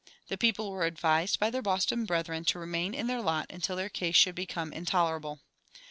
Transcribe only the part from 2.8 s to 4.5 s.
in their lot until their case should